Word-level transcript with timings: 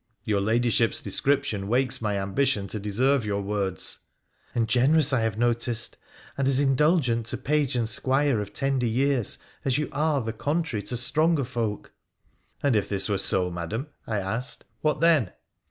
'Your 0.25 0.41
Ladyship's 0.41 0.99
description 0.99 1.67
wakes 1.67 2.01
my 2.01 2.19
ambition 2.19 2.65
to 2.69 2.79
deserve 2.79 3.23
your 3.23 3.43
words.'' 3.43 3.99
And 4.55 4.67
generous, 4.67 5.13
I 5.13 5.19
have 5.19 5.37
noticed, 5.37 5.95
and 6.35 6.47
as 6.47 6.57
indulgent 6.59 7.27
to 7.27 7.37
page 7.37 7.75
and 7.75 7.87
squire 7.87 8.41
of 8.41 8.51
tender 8.51 8.87
years 8.87 9.37
as 9.63 9.77
you 9.77 9.89
are 9.91 10.19
the 10.19 10.33
contrary 10.33 10.81
to 10.87 10.97
stronger 10.97 11.45
folk.'' 11.45 11.93
And 12.63 12.75
if 12.75 12.89
this 12.89 13.09
Were 13.09 13.19
so, 13.19 13.51
Madam,' 13.51 13.89
I 14.07 14.17
asked,' 14.17 14.65
what 14.81 15.01
then 15.01 15.33